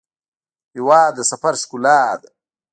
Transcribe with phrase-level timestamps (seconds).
[0.75, 2.29] هېواد د سفر ښکلا ده.